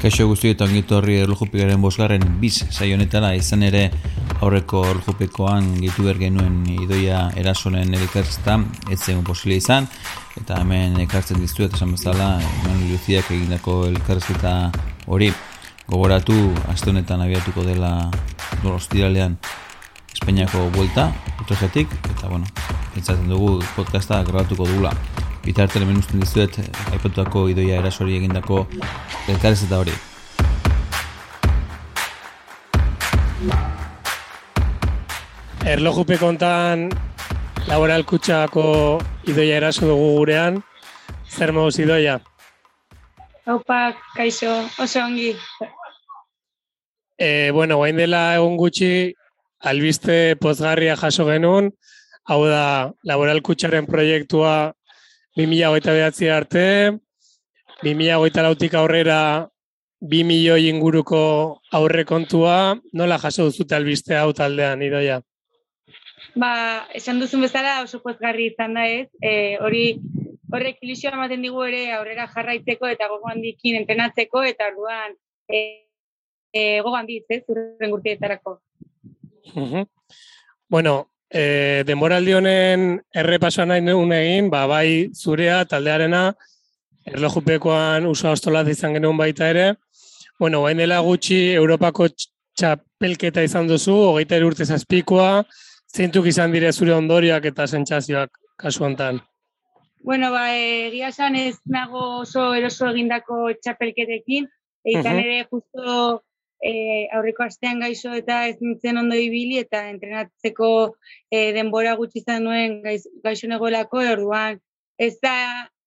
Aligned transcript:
Kaixo 0.00 0.24
guzti 0.30 0.48
eta 0.54 0.64
ongitu 0.64 0.94
horri 0.96 1.18
erlojupikaren 1.20 1.82
bosgarren 1.84 2.22
biz 2.40 2.62
saionetara 2.72 3.34
izan 3.36 3.66
ere 3.66 3.82
aurreko 4.40 4.80
erlojupekoan 4.94 5.74
gitu 5.82 6.06
genuen 6.16 6.62
idoia 6.72 7.26
erasonen 7.36 7.92
elkartzta 7.98 8.56
ez 8.90 8.98
zen 9.02 9.20
posile 9.22 9.58
izan. 9.60 9.90
Eta 10.40 10.62
hemen 10.62 10.96
ekartzen 11.04 11.36
diztu 11.44 11.68
esan 11.68 11.92
bezala 11.92 12.30
eman 12.40 12.80
luziak 12.88 13.28
egindako 13.30 13.76
elkartzeta 13.90 14.72
hori 15.06 15.30
gogoratu 15.86 16.38
aste 16.72 16.90
honetan 16.90 17.20
abiatuko 17.20 17.62
dela 17.68 18.10
ostiralean 18.64 19.36
Espainiako 20.10 20.70
buelta, 20.74 21.12
utrezetik, 21.40 21.92
eta 22.10 22.28
bueno, 22.28 22.46
pentsatzen 22.94 23.28
dugu 23.28 23.60
podcasta 23.76 24.24
grabatuko 24.24 24.66
dugula 24.66 24.96
bitartele 25.44 25.86
menusten 25.88 26.20
dizuet 26.20 26.58
aipatuako 26.92 27.48
idoia 27.52 27.80
erasori 27.80 28.16
egindako 28.20 28.66
elkarez 29.28 29.62
eta 29.66 29.78
hori. 29.80 29.94
Erlojupe 35.70 36.18
kontan 36.20 36.88
laboral 37.68 38.04
kutsako 38.08 38.64
idoia 39.28 39.60
eraso 39.60 39.86
dugu 39.86 40.16
gurean. 40.18 40.60
Zer 41.30 41.52
moduz 41.54 41.78
idoia? 41.78 42.18
Opa, 43.46 43.94
kaixo, 44.16 44.50
oso 44.78 45.04
ongi. 45.04 45.34
E, 47.18 47.50
bueno, 47.52 47.76
guain 47.76 47.96
dela 47.96 48.34
egun 48.36 48.56
gutxi, 48.56 49.12
albiste 49.60 50.36
pozgarria 50.40 50.96
jaso 50.96 51.26
genuen, 51.28 51.70
hau 52.30 52.40
da, 52.48 52.92
laboral 53.04 53.42
kutsaren 53.44 53.86
proiektua 53.86 54.72
2008 55.40 55.92
behatzi 55.96 56.28
arte, 56.28 56.98
2008 57.82 58.42
lautik 58.44 58.74
aurrera 58.76 59.48
2 60.00 60.24
milioi 60.24 60.68
inguruko 60.68 61.60
aurre 61.72 62.04
kontua, 62.04 62.76
nola 62.92 63.16
jaso 63.18 63.46
duzute 63.48 63.74
albiste 63.74 64.16
hau 64.16 64.34
taldean, 64.36 64.82
idoia? 64.84 65.20
Ba, 66.36 66.52
esan 66.94 67.20
duzun 67.20 67.40
bezala 67.46 67.80
oso 67.82 68.02
pozgarri 68.04 68.50
izan 68.52 68.76
da 68.76 68.86
ez, 68.86 69.08
e, 69.22 69.56
hori 69.64 69.84
horrek 70.52 70.84
ilusioa 70.84 71.14
ematen 71.16 71.42
digu 71.42 71.64
ere 71.64 71.86
aurrera 71.96 72.28
jarraitzeko 72.34 72.90
eta 72.92 73.08
gogo 73.08 73.30
handikin 73.32 73.80
entrenatzeko 73.80 74.42
eta 74.44 74.68
orduan 74.72 75.16
e, 75.48 75.60
e, 76.52 76.80
gogo 76.84 76.96
handitz 77.00 77.26
ez, 77.28 77.42
urren 77.48 77.96
gurtietarako. 77.96 78.58
Bueno, 80.70 81.09
e, 81.30 81.82
denboraldi 81.86 82.34
honen 82.34 82.86
errepasoa 83.14 83.66
nahi 83.70 83.84
nuen 83.86 84.12
egin, 84.16 84.50
ba, 84.50 84.66
bai 84.70 85.10
zurea 85.14 85.62
taldearena, 85.70 86.30
erlojupekoan 87.06 88.06
uso 88.10 88.30
ostolaz 88.30 88.66
izan 88.68 88.98
genuen 88.98 89.18
baita 89.18 89.48
ere. 89.50 89.72
Bueno, 90.38 90.62
bain 90.62 90.78
dela 90.80 91.00
gutxi 91.04 91.52
Europako 91.54 92.08
txapelketa 92.58 93.42
izan 93.46 93.68
duzu, 93.68 93.94
hogeita 94.10 94.38
urte 94.44 94.66
zazpikoa, 94.66 95.44
zeintuk 95.94 96.26
izan 96.26 96.52
dire 96.52 96.72
zure 96.72 96.94
ondoriak 96.94 97.44
eta 97.50 97.66
sentsazioak 97.66 98.30
kasu 98.60 98.84
hontan. 98.84 99.20
Bueno, 100.02 100.30
ba, 100.32 100.46
egia 100.56 101.10
esan 101.12 101.36
ez 101.36 101.58
nago 101.68 102.22
oso 102.22 102.54
eroso 102.56 102.88
egindako 102.88 103.50
txapelketekin, 103.60 104.48
eitan 104.88 105.20
ere 105.20 105.44
justo 105.50 106.22
e, 106.60 107.08
aurreko 107.16 107.44
astean 107.44 107.80
gaixo 107.80 108.12
eta 108.16 108.46
ez 108.48 108.56
nintzen 108.60 109.00
ondo 109.00 109.16
ibili 109.16 109.58
eta 109.58 109.86
entrenatzeko 109.90 110.70
e, 111.32 111.52
denbora 111.56 111.96
gutxi 111.98 112.20
izan 112.22 112.44
nuen 112.44 112.80
gaixo 113.24 113.48
negolako, 113.48 114.04
orduan 114.14 114.60
ez 115.00 115.16
da 115.24 115.34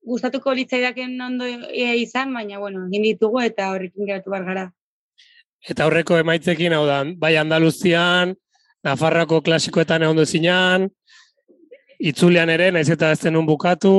gustatuko 0.03 0.53
litzaidaken 0.57 1.19
ondo 1.21 1.47
e, 1.47 1.94
izan, 2.01 2.33
baina 2.33 2.59
bueno, 2.59 2.88
egin 2.89 3.05
ditugu 3.11 3.44
eta 3.45 3.71
horrekin 3.73 4.09
geratu 4.09 4.33
bar 4.33 4.47
gara. 4.49 4.66
Eta 5.69 5.85
aurreko 5.85 6.17
emaitzekin 6.19 6.73
hau 6.75 6.85
da, 6.89 7.03
bai 7.17 7.38
Andaluzian, 7.40 8.35
Nafarrako 8.84 9.40
klasikoetan 9.45 10.03
egon 10.03 10.17
duzinan, 10.19 10.90
itzulean 12.03 12.50
ere, 12.51 12.67
naiz 12.75 12.90
eta 12.91 13.13
ez 13.16 13.22
denun 13.22 13.45
bukatu, 13.47 13.94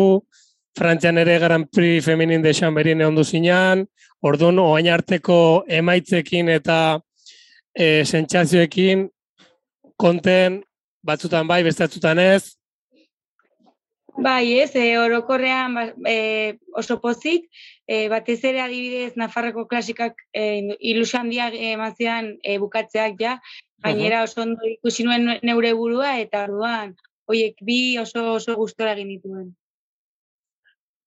Frantzian 0.74 1.18
ere 1.22 1.38
Grand 1.38 1.68
Prix 1.70 2.04
feminin 2.04 2.42
de 2.42 2.52
Chamberin 2.54 3.00
egon 3.00 3.14
duzinan, 3.14 3.84
orduan 4.22 4.58
oain 4.58 4.88
arteko 4.90 5.38
emaitzekin 5.68 6.50
eta 6.50 6.78
e, 7.74 8.04
sentsazioekin 8.04 9.08
konten 9.96 10.62
batzutan 11.06 11.46
bai, 11.46 11.62
beste 11.62 11.86
batzutan 11.86 12.18
ez. 12.18 12.56
Bai, 14.14 14.60
ez, 14.62 14.70
e, 14.78 14.98
orokorrean 14.98 15.74
e, 16.06 16.58
oso 16.78 17.00
pozik, 17.02 17.48
e, 17.86 18.06
batez 18.10 18.40
ere 18.46 18.62
adibidez 18.62 19.14
Nafarroko 19.18 19.66
klasikak 19.70 20.22
e, 20.32 20.74
ilusio 20.78 21.18
handiak 21.20 21.54
emazian 21.74 22.36
e, 22.42 22.58
bukatzeak 22.62 23.18
ja, 23.20 23.38
gainera 23.84 24.22
oso 24.24 24.42
ondo 24.42 24.66
ikusi 24.70 25.04
nuen 25.04 25.34
neure 25.42 25.74
burua 25.76 26.14
eta 26.22 26.46
orduan 26.46 26.94
hoiek 27.28 27.58
bi 27.66 27.98
oso 28.00 28.34
oso 28.38 28.56
gustora 28.56 28.94
egin 28.94 29.12
dituen. 29.16 29.52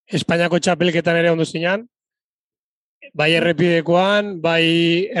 Espainiako 0.08 0.56
txapelketan 0.64 1.18
ere 1.20 1.30
ondo 1.30 1.44
zinan, 1.44 1.82
bai 3.12 3.32
errepidekoan, 3.36 4.38
bai 4.40 4.64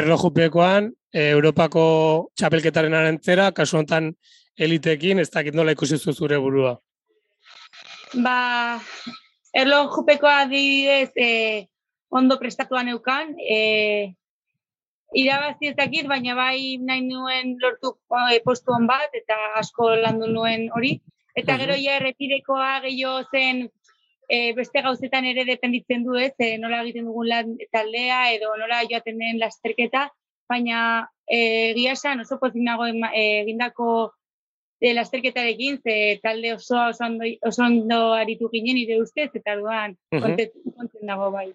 erlojupekoan, 0.00 0.88
e, 1.12 1.28
Europako 1.34 1.84
txapelketaren 2.36 2.96
arentzera, 2.96 3.50
kasu 3.52 3.78
honetan 3.78 4.14
elitekin, 4.56 5.20
ez 5.20 5.28
dakit 5.30 5.54
nola 5.54 5.76
ikusi 5.76 5.98
zure 5.98 6.38
burua. 6.40 6.78
Ba, 8.24 8.80
erlojupekoa 9.52 10.38
adibidez 10.46 11.12
e, 11.16 11.68
ondo 12.08 12.38
prestatuan 12.40 12.88
neukan, 12.88 13.36
e, 13.44 14.14
irabazi 15.12 15.72
ez 15.72 15.76
dakit, 15.76 16.08
baina 16.08 16.34
bai 16.34 16.78
nahi 16.80 17.04
nuen 17.04 17.58
lortu 17.60 17.98
e, 18.32 18.40
postu 18.40 18.72
hon 18.72 18.88
bat, 18.88 19.12
eta 19.12 19.36
asko 19.60 19.94
landu 20.00 20.32
nuen 20.32 20.70
hori. 20.72 20.96
Eta 21.36 21.54
gero 21.60 21.76
ja 21.78 22.00
errepidekoa 22.00 22.80
gehiago 22.82 23.20
zen 23.30 23.68
e, 24.28 24.52
beste 24.52 24.82
gauzetan 24.84 25.24
ere 25.24 25.44
dependitzen 25.48 26.04
du 26.04 26.18
ez, 26.20 26.34
e, 26.38 26.56
nola 26.60 26.82
egiten 26.84 27.08
dugun 27.08 27.28
lan 27.28 27.56
taldea 27.72 28.28
edo 28.34 28.52
nola 28.60 28.82
joaten 28.90 29.18
den 29.18 29.40
lasterketa, 29.40 30.08
baina 30.48 31.08
e, 31.26 31.38
egia 31.72 31.96
esan 31.96 32.20
oso 32.24 32.38
pozik 32.40 32.62
nago 32.64 32.86
egindako 32.88 33.88
e, 34.80 34.92
lasterketarekin, 34.94 35.80
ze 35.82 36.20
talde 36.22 36.54
oso 36.54 36.76
oso 36.90 37.04
ondo, 37.08 37.24
oso 37.42 37.64
ondo 37.64 38.00
aritu 38.14 38.50
ginen 38.52 38.76
nire 38.76 39.00
ustez, 39.02 39.30
eta 39.34 39.56
duan 39.56 39.96
konten 40.12 41.08
dago 41.08 41.32
bai. 41.32 41.48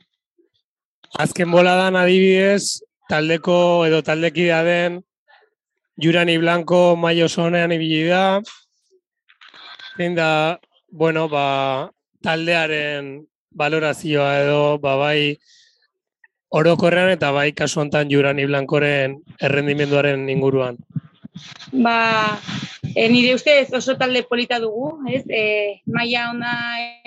Azken 1.22 1.52
bola 1.54 1.78
dan 1.78 1.96
adibidez, 1.96 2.82
taldeko 3.10 3.86
edo 3.86 4.02
taldekidea 4.02 4.64
den 4.66 5.04
Jurani 6.02 6.40
Blanco 6.42 6.96
maio 6.98 7.30
zonean 7.30 7.72
ibili 7.72 8.08
da. 8.10 8.42
da, 10.16 10.60
bueno, 10.90 11.30
ba, 11.30 11.92
taldearen 12.24 13.28
valorazioa 13.54 14.32
edo 14.42 14.80
ba 14.80 14.96
bai 14.98 15.38
orokorrean 16.54 17.12
eta 17.14 17.32
bai 17.36 17.52
kasu 17.52 17.82
hontan 17.82 18.10
Jurani 18.10 18.46
Blankoren 18.50 19.18
errendimenduaren 19.42 20.30
inguruan. 20.30 20.78
Ba, 21.74 22.38
e, 22.96 23.08
nire 23.10 23.34
ustez 23.34 23.74
oso 23.74 23.96
talde 23.98 24.22
polita 24.30 24.60
dugu, 24.62 24.92
ez? 25.10 25.24
E, 25.30 25.82
maia 25.90 26.28
ona 26.30 26.54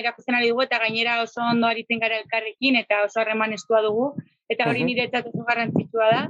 erakusten 0.03 0.35
ari 0.35 0.51
dugu 0.51 0.65
eta 0.67 0.81
gainera 0.83 1.21
oso 1.23 1.45
ondo 1.47 1.69
aritzen 1.71 2.03
gara 2.03 2.19
elkarrekin 2.23 2.81
eta 2.83 3.05
oso 3.07 3.23
harreman 3.23 3.55
estua 3.55 3.85
dugu 3.87 4.11
eta 4.51 4.67
hori 4.71 4.83
nire 4.89 5.07
eta 5.07 5.23
oso 5.23 5.47
garrantzitsua 5.47 6.11
da. 6.11 6.25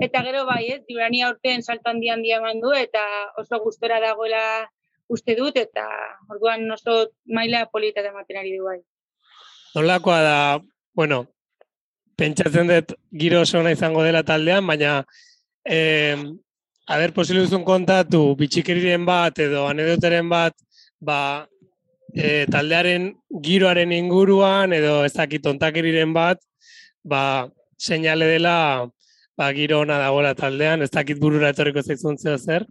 Eta 0.00 0.22
gero 0.24 0.44
bai, 0.48 0.64
ez? 0.76 0.82
Jurani 0.88 1.24
aurten 1.24 1.62
salto 1.62 1.90
handi 1.90 2.12
handia 2.12 2.38
eman 2.40 2.60
du 2.60 2.72
eta 2.76 3.02
oso 3.40 3.60
gustora 3.64 4.00
dagoela 4.04 4.44
uste 5.10 5.34
dut, 5.38 5.56
eta 5.58 5.86
orduan 6.30 6.64
oso 6.70 7.10
maila 7.26 7.66
polita 7.72 8.02
da 8.02 8.12
ari 8.14 8.56
du 8.56 8.64
bai. 8.64 8.78
Nolakoa 9.74 10.20
da, 10.22 10.36
bueno, 10.94 11.24
pentsatzen 12.16 12.70
dut 12.70 12.94
giro 13.10 13.42
oso 13.42 13.62
izango 13.68 14.02
dela 14.02 14.22
taldean, 14.22 14.66
baina 14.66 15.04
eh, 15.64 16.16
haber 16.90 17.12
posible 17.12 17.44
duzun 17.44 17.64
kontatu 17.64 18.34
bitxikeriren 18.36 19.04
bat 19.06 19.38
edo 19.38 19.66
anedoteren 19.70 20.28
bat 20.28 20.56
ba, 21.00 21.46
e, 22.14 22.46
taldearen 22.50 23.12
giroaren 23.44 23.92
inguruan 23.94 24.74
edo 24.74 25.04
ez 25.06 25.12
dakit 25.14 25.46
ontakeriren 25.46 26.14
bat 26.16 26.40
ba, 27.06 27.48
seinale 27.78 28.26
dela 28.32 28.56
ba, 29.38 29.52
giro 29.56 29.80
ona 29.84 30.00
dagoela 30.02 30.34
taldean, 30.34 30.82
ez 30.82 30.90
dakit 30.90 31.20
burura 31.22 31.52
etorriko 31.54 31.82
zaizun 31.82 32.18
zer? 32.18 32.66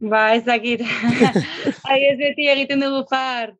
Ba, 0.00 0.34
ez 0.34 0.44
dakit. 0.44 0.82
Ai, 1.90 2.00
ez 2.10 2.18
beti 2.18 2.48
egiten 2.50 2.82
dugu 2.82 3.04
far 3.10 3.54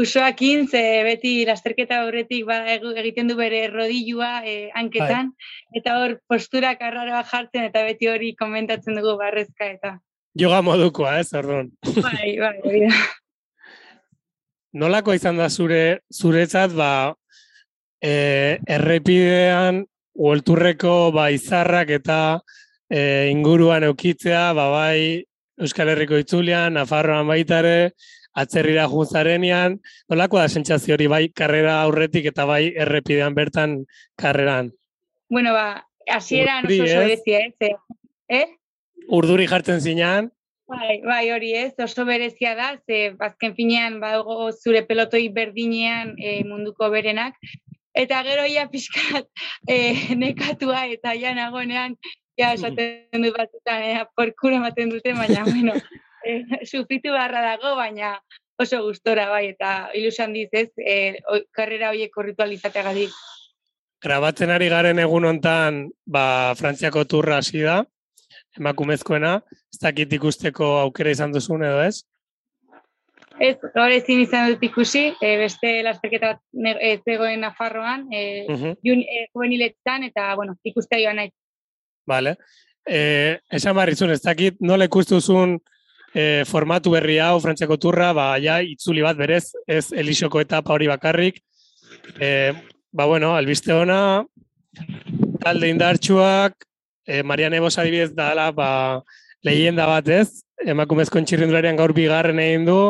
usoakin, 0.00 0.68
ze 0.68 1.02
beti 1.04 1.32
lasterketa 1.46 2.04
horretik 2.06 2.46
ba, 2.46 2.60
egiten 3.02 3.28
du 3.28 3.36
bere 3.36 3.66
rodilua 3.68 4.40
eh, 4.46 4.70
hanketan, 4.74 5.32
bai. 5.34 5.80
eta 5.80 5.96
hor 5.98 6.16
postura 6.30 6.76
karraroa 6.78 7.24
jartzen, 7.26 7.66
eta 7.68 7.82
beti 7.84 8.08
hori 8.08 8.34
komentatzen 8.38 8.96
dugu 8.96 9.16
barrezka 9.18 9.66
eta. 9.66 9.96
Yoga 10.38 10.60
modukoa, 10.62 11.18
ez, 11.18 11.32
orduan. 11.34 11.72
Bai, 11.98 12.36
bai, 12.38 12.56
bai. 12.64 12.84
Nolako 14.80 15.16
izan 15.18 15.40
da 15.42 15.50
zure 15.50 16.00
zuretzat, 16.14 16.72
ba, 16.78 17.12
e, 17.98 18.60
errepidean 18.70 19.82
uolturreko 20.14 21.10
ba, 21.12 21.28
izarrak 21.34 21.90
eta 21.98 22.20
e, 22.86 23.28
inguruan 23.32 23.84
eukitzea, 23.90 24.52
ba, 24.54 24.68
bai 24.70 25.26
Euskal 25.60 25.90
Herriko 25.92 26.16
itzulian, 26.16 26.74
Nafarroan 26.78 27.28
baitare, 27.28 27.92
atzerrira 28.40 28.86
junzarenean, 28.88 29.76
nolako 30.08 30.38
da 30.40 30.48
sentsazio 30.48 30.96
hori 30.96 31.08
bai 31.10 31.24
karrera 31.36 31.80
aurretik 31.82 32.30
eta 32.30 32.46
bai 32.48 32.62
errepidean 32.84 33.36
bertan 33.36 33.80
karreran? 34.20 34.70
Bueno, 35.28 35.52
ba, 35.52 35.84
hasieran 36.08 36.66
oso 36.66 36.84
oso 36.84 37.00
berezia, 37.04 37.40
ez? 37.46 37.72
Eh? 38.28 38.46
Urduri 39.20 39.46
jartzen 39.50 39.80
zinean. 39.80 40.30
Bai, 40.70 41.00
bai, 41.02 41.24
hori 41.34 41.50
ez, 41.58 41.72
oso 41.82 42.06
berezia 42.06 42.54
da, 42.54 42.70
ze 42.86 43.10
bazken 43.18 43.56
finean 43.56 43.98
badago 44.00 44.52
zure 44.52 44.84
pelotoi 44.86 45.26
berdinean 45.34 46.14
e, 46.16 46.40
munduko 46.46 46.88
berenak. 46.94 47.34
Eta 47.92 48.22
gero 48.22 48.46
ia 48.46 48.68
pixkat 48.70 49.26
e, 49.66 50.14
nekatua 50.22 50.86
eta 50.94 51.16
ja 51.18 51.34
nagoenean, 51.34 51.98
ja 52.40 52.52
esaten 52.56 53.24
dut 53.24 53.36
batzutan, 53.36 53.82
e, 53.84 54.04
porkura 54.16 54.60
ematen 54.60 54.92
dute, 54.92 55.14
baina, 55.16 55.44
bueno, 55.48 55.76
e, 56.24 56.40
sufritu 56.64 57.12
barra 57.16 57.42
dago, 57.52 57.74
baina 57.76 58.16
oso 58.60 58.82
gustora 58.84 59.28
bai, 59.30 59.46
eta 59.54 59.90
ilusan 59.96 60.34
dizez, 60.36 60.68
e, 60.76 61.20
karrera 61.56 61.92
horiek 61.92 62.16
ritualizateagatik. 62.30 63.14
Grabatzen 64.00 64.52
ari 64.52 64.68
garen 64.72 65.00
egun 65.00 65.26
hontan, 65.28 65.86
ba, 66.08 66.54
Frantziako 66.56 67.04
turra 67.08 67.40
hasi 67.40 67.64
da, 67.64 67.80
emakumezkoena, 68.58 69.34
ez 69.72 69.80
dakit 69.82 70.12
ikusteko 70.16 70.78
aukera 70.84 71.12
izan 71.12 71.36
duzun 71.36 71.64
edo 71.64 71.82
ez? 71.84 72.00
Ez, 73.40 73.56
gaur 73.72 73.92
ezin 73.92 74.20
izan 74.20 74.50
dut 74.52 74.64
ikusi, 74.66 75.06
e, 75.16 75.28
beste 75.40 75.78
lasterketa 75.86 76.34
ez 76.84 76.98
zegoen 77.08 77.40
Nafarroan, 77.40 78.08
e, 78.12 78.44
uh 78.48 78.64
-huh. 78.74 80.06
eta, 80.08 80.34
bueno, 80.36 80.56
ikustea 80.64 81.00
joan 81.00 81.16
nahi. 81.16 81.32
Vale. 82.10 82.36
E, 82.86 83.38
esan 83.54 83.76
barrizun, 83.76 84.10
ez 84.10 84.22
dakit 84.24 84.58
nola 84.66 84.88
ikustuzun 84.88 85.58
e, 86.14 86.42
formatu 86.48 86.90
berri 86.94 87.20
hau 87.22 87.38
Frantziako 87.42 87.78
turra, 87.78 88.10
ba, 88.16 88.32
ja, 88.42 88.58
itzuli 88.66 89.04
bat 89.04 89.18
berez, 89.18 89.52
ez 89.68 89.92
Elixoko 89.92 90.42
etapa 90.42 90.74
hori 90.74 90.90
bakarrik. 90.90 91.38
E, 92.18 92.52
ba, 92.90 93.06
bueno, 93.06 93.34
albiste 93.36 93.74
ona, 93.76 94.24
talde 95.44 95.70
indartsuak, 95.70 96.56
e, 97.06 97.22
Marian 97.22 97.54
Ebos 97.54 97.76
adibidez 97.78 98.10
dala, 98.16 98.50
ba, 98.54 98.70
lehenda 99.46 99.86
bat 99.88 100.08
ez, 100.10 100.42
emakumezko 100.66 101.22
txirrindularian 101.24 101.78
gaur 101.78 101.94
bigarren 101.96 102.42
egin 102.42 102.66
du, 102.68 102.80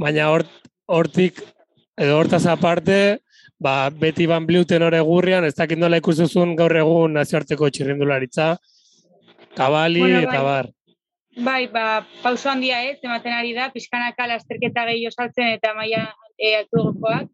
baina 0.00 0.30
hortik, 0.32 1.42
edo 2.00 2.16
hortaz 2.20 2.46
aparte, 2.48 3.20
ba, 3.62 3.74
beti 4.04 4.26
ban 4.26 4.46
bliuten 4.46 4.82
hori 4.82 5.00
gurrian, 5.06 5.46
ez 5.46 5.54
dakit 5.54 5.78
nola 5.78 6.00
ikustuzun 6.02 6.56
gaur 6.58 6.74
egun 6.82 7.18
nazioarteko 7.18 7.70
txirrindularitza, 7.70 8.48
kabali 9.56 10.02
bueno, 10.04 10.22
eta 10.22 10.38
bai. 10.38 10.46
bar. 10.48 10.70
Bai, 11.46 11.62
ba, 11.72 11.84
pauso 12.22 12.50
handia 12.50 12.82
ez, 12.90 12.98
ematen 13.02 13.32
ari 13.32 13.54
da, 13.56 13.70
pixkanaka 13.72 14.26
lasterketa 14.28 14.84
gehiago 14.90 15.14
saltzen 15.16 15.54
eta 15.54 15.72
maia 15.78 16.02
e, 16.36 16.56
altuagokoak. 16.58 17.30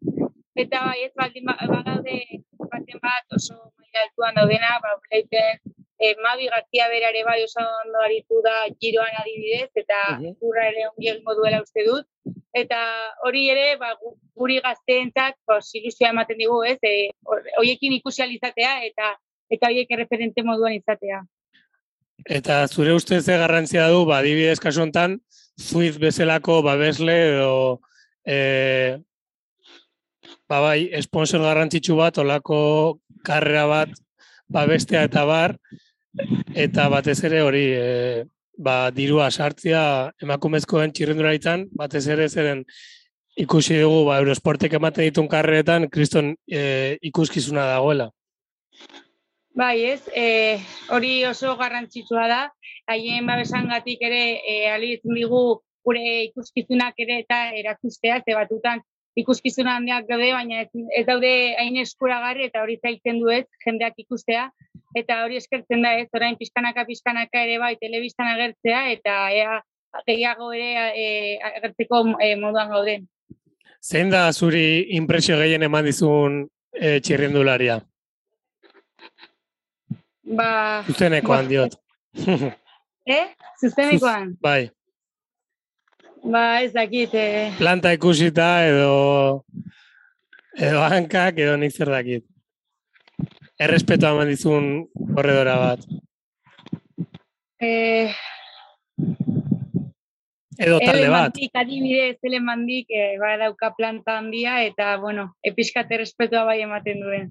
Eta 0.59 0.85
bai, 0.85 1.01
ez 1.07 1.11
baldin 1.19 1.49
ba, 1.49 1.57
bagaude 1.67 2.21
baten 2.71 3.01
bat 3.03 3.35
oso 3.35 3.57
maila 3.57 4.05
altuan 4.05 4.39
daudena, 4.39 4.77
ba, 4.85 4.95
leiten, 5.11 5.59
e, 5.99 6.15
Mabi 6.23 6.47
García 6.47 6.87
berare 6.87 7.25
bai 7.27 7.43
oso 7.43 7.65
ondo 7.83 7.99
aritu 8.05 8.39
da 8.45 8.55
giroan 8.79 9.19
adibidez, 9.19 9.69
eta 9.83 9.99
gurra 10.39 10.69
ere 10.71 10.87
ongi 10.93 11.17
duela 11.41 11.61
uste 11.65 11.83
dut. 11.87 12.07
Eta 12.55 12.79
hori 13.27 13.49
ere, 13.51 13.75
ba, 13.83 13.93
guri 14.39 14.59
gazteentzat, 14.63 15.35
ba, 15.47 15.59
ilusioa 15.79 16.13
ematen 16.13 16.39
digu, 16.39 16.61
ez, 16.63 16.77
e, 16.83 17.09
hoiekin 17.59 17.97
ikusializatea 17.99 18.77
eta 18.87 19.15
eta 19.49 19.67
horiek 19.67 19.91
erreferente 19.91 20.43
moduan 20.45 20.75
izatea. 20.77 21.23
Eta 22.37 22.61
zure 22.67 22.93
ustez 22.93 23.23
garrantzia 23.25 23.87
du, 23.89 24.03
ba, 24.05 24.21
dibidez 24.21 24.59
kasu 24.61 24.83
honetan, 24.83 25.17
zuiz 25.59 25.97
bezalako 25.99 26.61
babesle 26.63 27.15
edo 27.33 27.53
e, 28.25 28.99
ba 30.49 30.59
bai, 30.63 30.89
esponsor 30.99 31.43
garrantzitsu 31.43 31.97
bat, 31.99 32.17
olako 32.21 32.99
karrera 33.25 33.65
bat 33.69 33.95
babestea 34.49 35.03
eta 35.07 35.25
bar, 35.29 35.55
eta 36.57 36.87
batez 36.89 37.19
ere 37.27 37.41
hori 37.45 37.65
e, 37.75 37.87
ba, 38.57 38.89
dirua 38.95 39.29
sartzia 39.31 39.81
emakumezkoen 40.21 40.93
txirrenduraritzan, 40.93 41.67
batez 41.77 42.05
ere 42.07 42.27
zeren 42.29 42.65
ikusi 43.39 43.79
dugu 43.79 44.03
ba, 44.09 44.19
Eurosportek 44.19 44.75
ematen 44.79 45.07
ditun 45.07 45.29
karreretan, 45.31 45.87
kriston 45.93 46.33
e, 46.51 46.97
ikuskizuna 47.09 47.65
dagoela. 47.71 48.09
Bai, 49.59 49.75
ez, 49.91 50.01
e, 50.15 50.59
hori 50.95 51.13
oso 51.27 51.55
garrantzitsua 51.59 52.27
da, 52.31 52.43
haien 52.91 53.27
babesangatik 53.27 54.03
ere 54.07 54.21
e, 54.43 54.55
alitzen 54.71 55.15
digu 55.15 55.41
gure 55.87 56.05
ikuskizunak 56.27 56.99
ere 56.99 57.21
eta 57.23 57.41
erakustea, 57.57 58.21
ze 58.25 58.35
batutan 58.35 58.83
ikuskizun 59.19 59.67
handiak 59.67 60.07
daude, 60.07 60.31
baina 60.35 60.63
ez, 60.63 60.83
ez 60.95 61.05
daude 61.07 61.31
hain 61.59 61.79
eskuragarri 61.81 62.45
eta 62.47 62.63
hori 62.63 62.77
zailtzen 62.83 63.19
du 63.23 63.31
ez, 63.33 63.45
jendeak 63.65 63.97
ikustea, 64.03 64.49
eta 64.99 65.23
hori 65.25 65.39
eskertzen 65.39 65.83
da 65.83 65.95
ez, 65.99 66.07
orain 66.15 66.37
pizkanaka 66.39 66.85
pizkanaka 66.87 67.43
ere 67.47 67.57
bai 67.63 67.75
telebistan 67.81 68.31
agertzea, 68.35 68.83
eta 68.95 69.21
ea 69.35 69.61
gehiago 70.07 70.51
ere 70.53 70.91
e, 71.03 71.07
agertzeko 71.51 72.03
e, 72.19 72.35
moduan 72.43 72.75
gauden. 72.75 73.07
Zein 73.79 74.09
da 74.11 74.27
zuri 74.33 74.91
impresio 74.97 75.37
gehien 75.39 75.63
eman 75.63 75.85
dizun 75.87 76.41
e, 76.75 76.99
txirrendularia? 76.99 77.79
Ba... 80.35 80.49
Zuzenekoan 80.87 81.47
ba, 81.47 81.49
diot. 81.49 81.77
eh? 83.17 83.25
Zuzenekoan? 83.61 84.35
Bai. 84.43 84.69
Ba, 86.23 86.61
ez 86.61 86.73
dakit. 86.75 87.15
Eh. 87.15 87.55
Planta 87.57 87.93
ikusita 87.95 88.49
edo... 88.67 89.45
Edo 90.59 90.81
hankak 90.83 91.39
edo 91.39 91.55
nik 91.55 91.71
zer 91.71 91.93
dakit. 91.93 92.25
Errespeto 93.59 94.09
haman 94.09 94.27
dizun 94.27 94.67
korredora 95.15 95.55
bat. 95.63 95.87
Eh... 97.63 98.11
Edo 100.59 100.75
talde 100.83 101.07
bat. 101.07 101.31
Mandik, 101.31 101.53
adibidez, 101.55 102.17
ele 102.27 102.39
mandik, 102.43 102.89
eh, 102.91 103.15
ba, 103.19 103.37
dauka 103.39 103.71
planta 103.77 104.17
handia, 104.19 104.57
eta, 104.67 104.97
bueno, 104.99 105.37
episkat 105.41 105.91
errespetua 105.95 106.43
bai 106.43 106.59
ematen 106.65 106.99
duen 106.99 107.29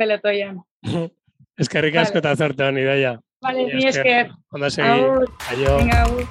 pelotoian. 0.00 0.62
Eskerrik 1.60 1.98
asko 2.00 2.22
eta 2.22 2.32
zarte 2.36 2.64
honi, 2.64 2.86
daia. 2.88 3.18
Vale, 3.44 3.66
mi 3.68 3.84
esker. 3.84 4.32
Onda 4.56 4.70
segi. 4.72 5.04
Aio. 5.52 5.76
Venga, 5.76 6.02
agur. 6.06 6.24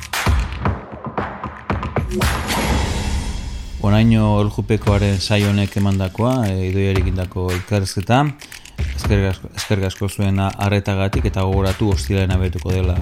Bonaino 3.79 4.41
eljupekoaren 4.41 5.21
saionek 5.21 5.77
emandakoa, 5.77 6.47
e, 6.49 6.65
idoiarik 6.71 7.13
indako 7.13 7.51
elkarrezketa. 7.53 8.23
Eskerrik 8.97 9.85
asko 9.85 10.09
zuen 10.09 10.41
arretagatik 10.41 11.29
eta 11.29 11.45
gogoratu 11.45 11.93
hostilaren 11.93 12.33
abetuko 12.33 12.73
dela 12.73 12.97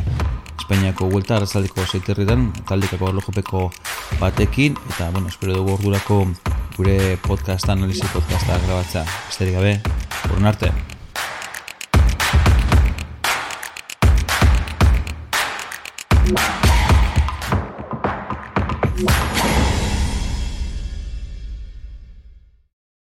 Espainiako 0.57 1.07
huelta 1.07 1.37
arrazaldiko 1.37 1.85
zeiterritan, 1.85 2.51
taldikako 2.67 3.09
elujupeko 3.13 3.71
batekin, 4.19 4.77
eta, 4.89 5.09
bueno, 5.11 5.29
espero 5.29 5.53
dugu 5.53 5.77
ordurako 5.77 6.25
gure 6.77 7.17
podcast, 7.27 7.69
analizi 7.69 8.05
podcasta 8.13 8.59
grabatza. 8.65 9.05
Esterik 9.29 9.55
gabe, 9.57 9.81
urun 10.33 10.45
arte. 10.53 10.73
Wow. 16.27 16.66